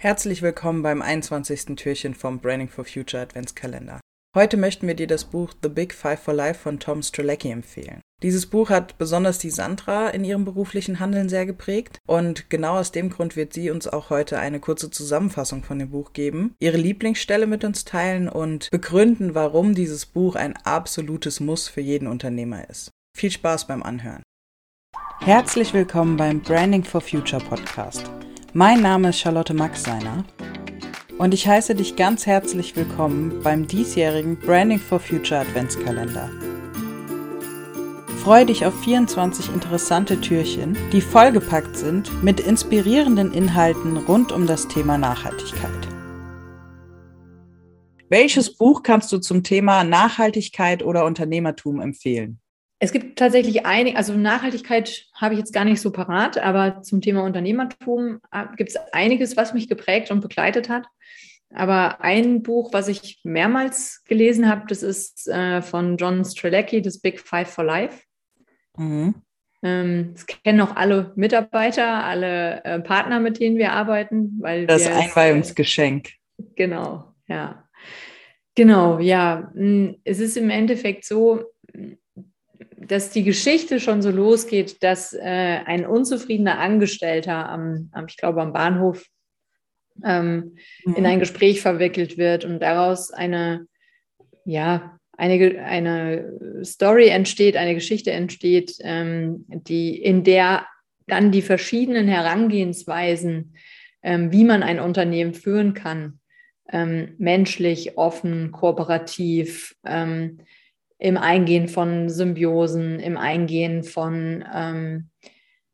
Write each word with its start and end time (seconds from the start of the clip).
Herzlich 0.00 0.42
willkommen 0.42 0.82
beim 0.82 1.02
21. 1.02 1.74
Türchen 1.74 2.14
vom 2.14 2.38
Branding 2.38 2.68
for 2.68 2.84
Future 2.84 3.20
Adventskalender. 3.20 3.98
Heute 4.32 4.56
möchten 4.56 4.86
wir 4.86 4.94
dir 4.94 5.08
das 5.08 5.24
Buch 5.24 5.52
The 5.60 5.68
Big 5.68 5.92
Five 5.92 6.20
for 6.20 6.34
Life 6.34 6.60
von 6.60 6.78
Tom 6.78 7.02
Strzelecki 7.02 7.50
empfehlen. 7.50 8.00
Dieses 8.22 8.46
Buch 8.46 8.70
hat 8.70 8.96
besonders 8.98 9.38
die 9.38 9.50
Sandra 9.50 10.10
in 10.10 10.22
ihrem 10.22 10.44
beruflichen 10.44 11.00
Handeln 11.00 11.28
sehr 11.28 11.46
geprägt 11.46 11.98
und 12.06 12.48
genau 12.48 12.78
aus 12.78 12.92
dem 12.92 13.10
Grund 13.10 13.34
wird 13.34 13.52
sie 13.52 13.70
uns 13.70 13.88
auch 13.88 14.08
heute 14.08 14.38
eine 14.38 14.60
kurze 14.60 14.88
Zusammenfassung 14.88 15.64
von 15.64 15.80
dem 15.80 15.90
Buch 15.90 16.12
geben, 16.12 16.54
ihre 16.60 16.76
Lieblingsstelle 16.76 17.48
mit 17.48 17.64
uns 17.64 17.84
teilen 17.84 18.28
und 18.28 18.70
begründen, 18.70 19.34
warum 19.34 19.74
dieses 19.74 20.06
Buch 20.06 20.36
ein 20.36 20.56
absolutes 20.58 21.40
Muss 21.40 21.66
für 21.66 21.80
jeden 21.80 22.06
Unternehmer 22.06 22.70
ist. 22.70 22.92
Viel 23.16 23.32
Spaß 23.32 23.66
beim 23.66 23.82
Anhören. 23.82 24.22
Herzlich 25.18 25.74
willkommen 25.74 26.16
beim 26.16 26.40
Branding 26.40 26.84
for 26.84 27.00
Future 27.00 27.42
Podcast. 27.42 28.08
Mein 28.54 28.80
Name 28.80 29.10
ist 29.10 29.20
Charlotte 29.20 29.52
Maxseiner 29.52 30.24
und 31.18 31.34
ich 31.34 31.46
heiße 31.46 31.74
dich 31.74 31.96
ganz 31.96 32.24
herzlich 32.24 32.74
willkommen 32.76 33.42
beim 33.42 33.66
diesjährigen 33.66 34.38
Branding 34.38 34.78
for 34.78 34.98
Future 34.98 35.40
Adventskalender. 35.40 36.30
Freue 38.24 38.46
dich 38.46 38.64
auf 38.64 38.72
24 38.82 39.52
interessante 39.52 40.18
Türchen, 40.22 40.78
die 40.92 41.02
vollgepackt 41.02 41.76
sind 41.76 42.22
mit 42.24 42.40
inspirierenden 42.40 43.34
Inhalten 43.34 43.98
rund 43.98 44.32
um 44.32 44.46
das 44.46 44.66
Thema 44.66 44.96
Nachhaltigkeit. 44.96 45.88
Welches 48.08 48.56
Buch 48.56 48.82
kannst 48.82 49.12
du 49.12 49.18
zum 49.18 49.42
Thema 49.42 49.84
Nachhaltigkeit 49.84 50.82
oder 50.82 51.04
Unternehmertum 51.04 51.82
empfehlen? 51.82 52.40
Es 52.80 52.92
gibt 52.92 53.18
tatsächlich 53.18 53.66
einige, 53.66 53.96
also 53.96 54.14
Nachhaltigkeit 54.14 55.06
habe 55.14 55.34
ich 55.34 55.40
jetzt 55.40 55.52
gar 55.52 55.64
nicht 55.64 55.80
so 55.80 55.90
parat, 55.90 56.38
aber 56.38 56.82
zum 56.82 57.00
Thema 57.00 57.24
Unternehmertum 57.24 58.20
äh, 58.30 58.44
gibt 58.56 58.70
es 58.70 58.76
einiges, 58.92 59.36
was 59.36 59.52
mich 59.52 59.68
geprägt 59.68 60.10
und 60.10 60.20
begleitet 60.20 60.68
hat. 60.68 60.86
Aber 61.52 62.02
ein 62.02 62.42
Buch, 62.42 62.72
was 62.72 62.88
ich 62.88 63.20
mehrmals 63.24 64.04
gelesen 64.04 64.48
habe, 64.48 64.64
das 64.68 64.82
ist 64.82 65.26
äh, 65.28 65.62
von 65.62 65.96
John 65.96 66.24
Strelecki, 66.24 66.82
das 66.82 67.00
Big 67.00 67.20
Five 67.20 67.48
for 67.48 67.64
Life. 67.64 68.04
Mhm. 68.76 69.14
Ähm, 69.62 70.10
das 70.12 70.26
kennen 70.26 70.60
auch 70.60 70.76
alle 70.76 71.12
Mitarbeiter, 71.16 72.04
alle 72.04 72.62
äh, 72.64 72.80
Partner, 72.80 73.18
mit 73.18 73.40
denen 73.40 73.56
wir 73.56 73.72
arbeiten. 73.72 74.36
Weil 74.40 74.66
das 74.66 74.86
Einweihungsgeschenk. 74.86 76.10
genau, 76.54 77.12
ja. 77.26 77.64
Genau, 78.54 78.98
ja. 78.98 79.50
Hm, 79.54 79.96
es 80.04 80.20
ist 80.20 80.36
im 80.36 80.50
Endeffekt 80.50 81.04
so, 81.04 81.44
dass 82.88 83.10
die 83.10 83.22
Geschichte 83.22 83.80
schon 83.80 84.02
so 84.02 84.10
losgeht, 84.10 84.82
dass 84.82 85.12
äh, 85.12 85.20
ein 85.22 85.86
unzufriedener 85.86 86.58
Angestellter 86.58 87.48
am, 87.48 87.88
am, 87.92 88.06
ich 88.08 88.16
glaube, 88.16 88.42
am 88.42 88.52
Bahnhof 88.52 89.04
ähm, 90.04 90.56
mhm. 90.84 90.94
in 90.94 91.06
ein 91.06 91.20
Gespräch 91.20 91.60
verwickelt 91.60 92.18
wird 92.18 92.44
und 92.44 92.60
daraus 92.60 93.10
eine, 93.10 93.66
ja, 94.44 94.98
eine, 95.16 95.62
eine 95.64 96.64
Story 96.64 97.08
entsteht, 97.08 97.56
eine 97.56 97.74
Geschichte 97.74 98.12
entsteht, 98.12 98.76
ähm, 98.80 99.44
die, 99.48 100.00
in 100.00 100.24
der 100.24 100.66
dann 101.06 101.32
die 101.32 101.42
verschiedenen 101.42 102.06
Herangehensweisen, 102.06 103.56
ähm, 104.02 104.30
wie 104.32 104.44
man 104.44 104.62
ein 104.62 104.78
Unternehmen 104.78 105.34
führen 105.34 105.74
kann, 105.74 106.20
ähm, 106.70 107.14
menschlich, 107.18 107.96
offen, 107.96 108.52
kooperativ, 108.52 109.74
ähm, 109.84 110.38
im 110.98 111.16
Eingehen 111.16 111.68
von 111.68 112.08
Symbiosen, 112.08 112.98
im 113.00 113.16
Eingehen 113.16 113.84
von 113.84 114.44
ähm, 114.52 115.10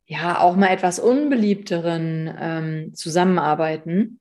ja 0.05 0.39
auch 0.39 0.55
mal 0.55 0.67
etwas 0.67 0.99
unbeliebteren 0.99 2.33
ähm, 2.39 2.93
Zusammenarbeiten, 2.93 4.19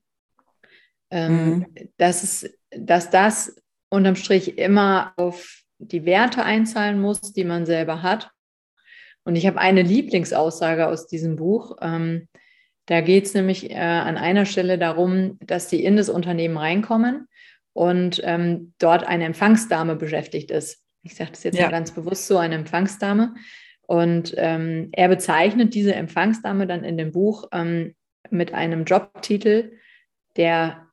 ähm, 1.10 1.58
mhm. 1.58 1.66
dass, 1.98 2.22
es, 2.22 2.58
dass 2.70 3.10
das 3.10 3.56
unterm 3.90 4.16
Strich 4.16 4.58
immer 4.58 5.12
auf 5.16 5.62
die 5.78 6.06
Werte 6.06 6.42
einzahlen 6.42 7.00
muss, 7.00 7.32
die 7.32 7.44
man 7.44 7.66
selber 7.66 8.02
hat. 8.02 8.30
Und 9.24 9.36
ich 9.36 9.46
habe 9.46 9.58
eine 9.58 9.82
Lieblingsaussage 9.82 10.86
aus 10.86 11.06
diesem 11.06 11.36
Buch. 11.36 11.76
Ähm, 11.80 12.28
da 12.86 13.00
geht 13.00 13.26
es 13.26 13.34
nämlich 13.34 13.70
äh, 13.70 13.76
an 13.76 14.16
einer 14.16 14.44
Stelle 14.46 14.78
darum, 14.78 15.38
dass 15.40 15.68
die 15.68 15.84
in 15.84 15.96
das 15.96 16.08
Unternehmen 16.08 16.56
reinkommen 16.56 17.28
und 17.72 18.20
ähm, 18.24 18.74
dort 18.78 19.04
eine 19.04 19.24
Empfangsdame 19.24 19.96
beschäftigt 19.96 20.50
ist. 20.50 20.83
Ich 21.04 21.14
sage 21.14 21.30
das 21.30 21.44
jetzt 21.44 21.58
ja. 21.58 21.70
ganz 21.70 21.92
bewusst 21.92 22.26
so, 22.26 22.38
eine 22.38 22.54
Empfangsdame. 22.54 23.34
Und 23.86 24.34
ähm, 24.38 24.88
er 24.92 25.08
bezeichnet 25.08 25.74
diese 25.74 25.94
Empfangsdame 25.94 26.66
dann 26.66 26.84
in 26.84 26.96
dem 26.96 27.12
Buch 27.12 27.48
ähm, 27.52 27.94
mit 28.30 28.54
einem 28.54 28.84
Jobtitel, 28.84 29.72
der, 30.36 30.86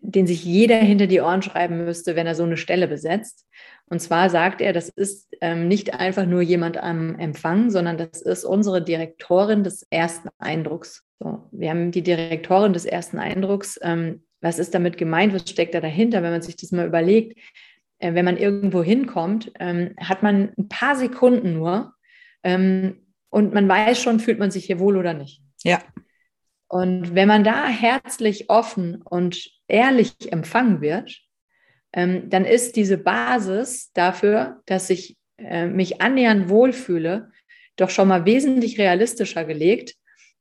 den 0.00 0.28
sich 0.28 0.44
jeder 0.44 0.76
hinter 0.76 1.08
die 1.08 1.20
Ohren 1.20 1.42
schreiben 1.42 1.84
müsste, 1.84 2.14
wenn 2.14 2.28
er 2.28 2.36
so 2.36 2.44
eine 2.44 2.56
Stelle 2.56 2.86
besetzt. 2.86 3.46
Und 3.86 4.00
zwar 4.00 4.30
sagt 4.30 4.60
er, 4.60 4.72
das 4.72 4.88
ist 4.88 5.36
ähm, 5.40 5.66
nicht 5.66 5.94
einfach 5.94 6.24
nur 6.24 6.42
jemand 6.42 6.76
am 6.76 7.18
Empfang, 7.18 7.70
sondern 7.70 7.98
das 7.98 8.22
ist 8.22 8.44
unsere 8.44 8.82
Direktorin 8.82 9.64
des 9.64 9.84
ersten 9.90 10.28
Eindrucks. 10.38 11.04
So, 11.18 11.48
wir 11.50 11.70
haben 11.70 11.90
die 11.90 12.02
Direktorin 12.02 12.72
des 12.72 12.86
ersten 12.86 13.18
Eindrucks. 13.18 13.78
Ähm, 13.82 14.22
was 14.40 14.60
ist 14.60 14.74
damit 14.74 14.96
gemeint? 14.96 15.34
Was 15.34 15.50
steckt 15.50 15.74
da 15.74 15.80
dahinter, 15.80 16.22
wenn 16.22 16.30
man 16.30 16.42
sich 16.42 16.56
das 16.56 16.70
mal 16.70 16.86
überlegt? 16.86 17.38
Äh, 18.00 18.14
wenn 18.14 18.24
man 18.24 18.36
irgendwo 18.36 18.82
hinkommt, 18.82 19.52
ähm, 19.60 19.94
hat 19.98 20.22
man 20.22 20.52
ein 20.58 20.68
paar 20.68 20.96
Sekunden 20.96 21.54
nur 21.54 21.94
ähm, 22.42 23.06
und 23.28 23.54
man 23.54 23.68
weiß 23.68 24.02
schon, 24.02 24.18
fühlt 24.18 24.38
man 24.38 24.50
sich 24.50 24.64
hier 24.64 24.80
wohl 24.80 24.96
oder 24.96 25.14
nicht. 25.14 25.42
Ja. 25.62 25.80
Und 26.68 27.14
wenn 27.14 27.28
man 27.28 27.44
da 27.44 27.66
herzlich, 27.66 28.50
offen 28.50 29.02
und 29.02 29.50
ehrlich 29.68 30.32
empfangen 30.32 30.80
wird, 30.80 31.20
ähm, 31.92 32.30
dann 32.30 32.44
ist 32.44 32.76
diese 32.76 32.98
Basis 32.98 33.92
dafür, 33.92 34.62
dass 34.66 34.90
ich 34.90 35.16
äh, 35.38 35.66
mich 35.66 36.00
annähernd 36.00 36.48
wohlfühle, 36.48 37.30
doch 37.76 37.90
schon 37.90 38.08
mal 38.08 38.24
wesentlich 38.24 38.78
realistischer 38.78 39.44
gelegt, 39.44 39.94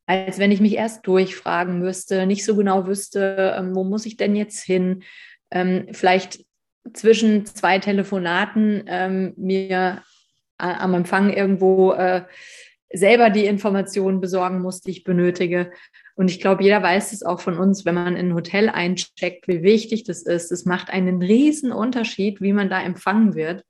als 0.06 0.40
wenn 0.40 0.52
ich 0.52 0.62
mich 0.62 0.76
erst 0.76 1.06
durchfragen 1.08 1.80
müsste, 1.80 2.26
nicht 2.26 2.46
so 2.46 2.56
genau 2.56 2.88
wüsste, 2.88 3.56
ähm, 3.58 3.76
wo 3.76 3.84
muss 3.84 4.06
ich 4.06 4.18
denn 4.18 4.36
jetzt 4.36 4.64
hin, 4.64 5.03
ähm, 5.52 5.88
vielleicht 5.91 6.46
zwischen 6.94 7.46
zwei 7.46 7.80
Telefonaten 7.80 8.84
ähm, 8.88 9.34
mir 9.38 10.02
am 10.58 10.94
Empfang 10.94 11.32
irgendwo 11.32 11.94
äh, 11.94 12.24
selber 12.92 13.30
die 13.30 13.46
Informationen 13.46 14.20
besorgen 14.20 14.62
muss, 14.62 14.82
die 14.82 14.92
ich 14.92 15.04
benötige. 15.04 15.72
Und 16.16 16.30
ich 16.30 16.42
glaube, 16.42 16.64
jeder 16.64 16.84
weiß 16.84 17.14
es 17.14 17.24
auch 17.24 17.40
von 17.40 17.58
uns, 17.58 17.86
wenn 17.86 17.96
man 17.96 18.18
in 18.18 18.30
ein 18.30 18.36
Hotel 18.36 18.68
eincheckt, 18.68 19.48
wie 19.48 19.64
wichtig 19.64 20.04
das 20.04 20.24
ist. 20.24 20.52
Es 20.52 20.66
macht 20.66 20.90
einen 20.90 21.22
riesen 21.22 21.72
Unterschied, 21.72 22.42
wie 22.42 22.52
man 22.52 22.70
da 22.70 22.82
empfangen 22.82 23.36
wird, 23.36 23.64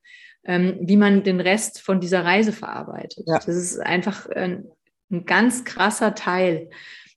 ähm, 0.46 0.78
wie 0.82 0.98
man 0.98 1.24
den 1.24 1.42
Rest 1.42 1.82
von 1.82 2.00
dieser 2.00 2.26
Reise 2.26 2.54
verarbeitet. 2.54 3.26
Ja. 3.28 3.36
Das 3.36 3.48
ist 3.48 3.80
einfach 3.80 4.28
ein, 4.30 4.66
ein 5.12 5.26
ganz 5.26 5.64
krasser 5.64 6.16
Teil. 6.16 6.70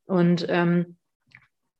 Und 0.05 0.45
ähm, 0.49 0.97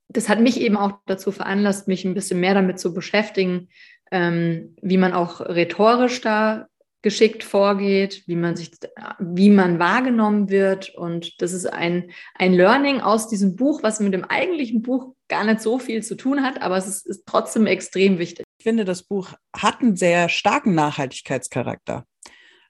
das 0.09 0.29
hat 0.29 0.41
mich 0.41 0.61
eben 0.61 0.77
auch 0.77 1.01
dazu 1.07 1.33
veranlasst, 1.33 1.89
mich 1.89 2.05
ein 2.05 2.15
bisschen 2.15 2.41
mehr 2.41 2.55
damit 2.55 2.79
zu 2.79 2.95
beschäftigen, 2.95 3.69
ähm, 4.13 4.77
wie 4.83 4.99
man 4.99 5.15
auch 5.15 5.41
rhetorisch 5.41 6.21
da 6.21 6.67
geschickt 7.01 7.43
vorgeht, 7.43 8.23
wie 8.27 8.37
man 8.37 8.55
sich, 8.55 8.71
wie 9.19 9.51
man 9.51 9.81
wahrgenommen 9.81 10.51
wird. 10.51 10.95
Und 10.95 11.43
das 11.43 11.53
ist 11.53 11.67
ein, 11.67 12.13
ein 12.35 12.53
Learning 12.53 13.01
aus 13.01 13.29
diesem 13.29 13.57
Buch, 13.57 13.83
was 13.83 13.99
mit 13.99 14.15
dem 14.15 14.25
eigentlichen 14.25 14.83
Buch 14.83 15.15
gar 15.29 15.45
nicht 15.45 15.61
so 15.61 15.81
viel 15.81 16.05
zu 16.05 16.15
tun 16.15 16.43
hat, 16.43 16.63
aber 16.63 16.77
es 16.77 16.87
ist, 16.87 17.07
ist 17.07 17.25
trotzdem 17.27 17.67
extrem 17.67 18.19
wichtig. 18.19 18.45
Ich 18.59 18.65
finde, 18.65 18.85
das 18.85 19.03
Buch 19.03 19.33
hat 19.57 19.81
einen 19.81 19.97
sehr 19.97 20.29
starken 20.29 20.75
Nachhaltigkeitscharakter 20.75 22.05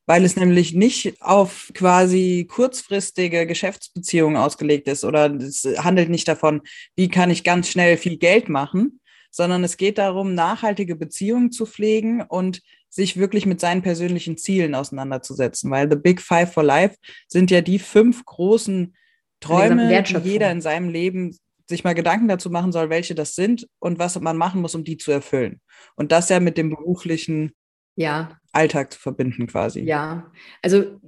weil 0.07 0.25
es 0.25 0.37
nämlich 0.37 0.75
nicht 0.75 1.23
auf 1.23 1.71
quasi 1.75 2.47
kurzfristige 2.51 3.47
Geschäftsbeziehungen 3.47 4.37
ausgelegt 4.37 4.89
ist 4.89 5.05
oder 5.05 5.33
es 5.35 5.65
handelt 5.79 6.09
nicht 6.11 6.27
davon, 6.29 6.63
wie 6.97 7.09
kann 7.09 7.31
ich 7.31 7.45
ganz 7.45 7.69
schnell 7.69 7.97
viel 7.97 8.17
Geld 8.19 8.49
machen, 8.49 9.01
sondern 9.33 9.65
es 9.65 9.77
geht 9.77 9.99
darum, 9.99 10.35
nachhaltige 10.35 10.95
Beziehungen 10.95 11.51
zu 11.51 11.67
pflegen 11.67 12.23
und 12.23 12.63
sich 12.89 13.17
wirklich 13.17 13.47
mit 13.47 13.59
seinen 13.59 13.83
persönlichen 13.83 14.37
Zielen 14.37 14.75
auseinanderzusetzen, 14.75 15.71
weil 15.71 15.91
The 15.91 15.97
Big 15.97 16.21
Five 16.21 16.53
for 16.53 16.63
Life 16.63 16.97
sind 17.27 17.51
ja 17.51 17.63
die 17.63 17.79
fünf 17.81 18.25
großen 18.25 18.95
Träume, 19.41 20.03
die 20.03 20.17
jeder 20.19 20.53
in 20.53 20.61
seinem 20.61 20.91
Leben 20.91 21.37
sich 21.67 21.85
mal 21.85 21.95
Gedanken 21.95 22.29
dazu 22.29 22.51
machen 22.51 22.71
soll, 22.71 22.91
welche 22.91 23.15
das 23.15 23.35
sind 23.35 23.67
und 23.79 23.99
was 23.99 24.21
man 24.21 24.37
machen 24.37 24.61
muss, 24.61 24.75
um 24.75 24.85
die 24.85 24.99
zu 24.99 25.11
erfüllen. 25.11 25.61
Und 25.97 26.13
das 26.13 26.29
ja 26.29 26.39
mit 26.39 26.59
dem 26.59 26.69
beruflichen 26.69 27.53
ja. 27.97 28.39
Alltag 28.53 28.93
zu 28.93 29.01
verbinden 29.01 29.47
quasi. 29.47 29.81
Ja, 29.81 30.31
also 30.61 31.01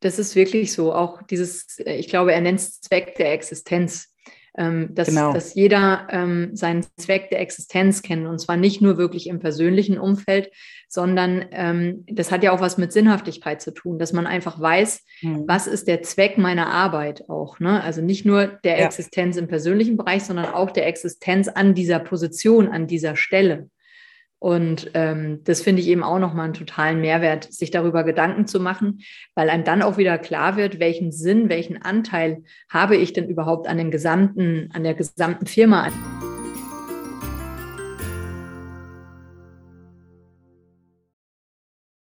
das 0.00 0.18
ist 0.18 0.34
wirklich 0.34 0.72
so. 0.72 0.92
Auch 0.92 1.22
dieses, 1.22 1.78
ich 1.78 2.08
glaube, 2.08 2.34
er 2.34 2.40
nennt 2.40 2.60
es 2.60 2.80
Zweck 2.80 3.14
der 3.16 3.32
Existenz. 3.32 4.11
Ähm, 4.56 4.90
dass, 4.94 5.08
genau. 5.08 5.32
dass 5.32 5.54
jeder 5.54 6.06
ähm, 6.10 6.50
seinen 6.54 6.84
Zweck 6.96 7.30
der 7.30 7.40
Existenz 7.40 8.02
kennt 8.02 8.26
und 8.26 8.38
zwar 8.38 8.56
nicht 8.56 8.82
nur 8.82 8.98
wirklich 8.98 9.26
im 9.26 9.40
persönlichen 9.40 9.98
Umfeld, 9.98 10.50
sondern 10.88 11.46
ähm, 11.52 12.04
das 12.06 12.30
hat 12.30 12.42
ja 12.42 12.52
auch 12.52 12.60
was 12.60 12.76
mit 12.76 12.92
Sinnhaftigkeit 12.92 13.62
zu 13.62 13.72
tun, 13.72 13.98
dass 13.98 14.12
man 14.12 14.26
einfach 14.26 14.60
weiß, 14.60 15.02
mhm. 15.22 15.44
was 15.46 15.66
ist 15.66 15.88
der 15.88 16.02
Zweck 16.02 16.36
meiner 16.36 16.66
Arbeit 16.66 17.28
auch. 17.30 17.60
Ne? 17.60 17.82
Also 17.82 18.02
nicht 18.02 18.26
nur 18.26 18.46
der 18.46 18.78
ja. 18.78 18.86
Existenz 18.86 19.38
im 19.38 19.48
persönlichen 19.48 19.96
Bereich, 19.96 20.24
sondern 20.24 20.52
auch 20.52 20.70
der 20.70 20.86
Existenz 20.86 21.48
an 21.48 21.74
dieser 21.74 21.98
Position, 21.98 22.68
an 22.68 22.86
dieser 22.86 23.16
Stelle. 23.16 23.70
Und 24.42 24.90
ähm, 24.94 25.38
das 25.44 25.62
finde 25.62 25.82
ich 25.82 25.86
eben 25.86 26.02
auch 26.02 26.18
nochmal 26.18 26.46
einen 26.46 26.54
totalen 26.54 27.00
Mehrwert, 27.00 27.52
sich 27.52 27.70
darüber 27.70 28.02
Gedanken 28.02 28.48
zu 28.48 28.58
machen, 28.58 28.98
weil 29.36 29.48
einem 29.48 29.62
dann 29.62 29.82
auch 29.82 29.98
wieder 29.98 30.18
klar 30.18 30.56
wird, 30.56 30.80
welchen 30.80 31.12
Sinn, 31.12 31.48
welchen 31.48 31.80
Anteil 31.80 32.42
habe 32.68 32.96
ich 32.96 33.12
denn 33.12 33.28
überhaupt 33.28 33.68
an 33.68 33.78
dem 33.78 33.92
gesamten, 33.92 34.68
an 34.72 34.82
der 34.82 34.94
gesamten 34.94 35.46
Firma. 35.46 35.86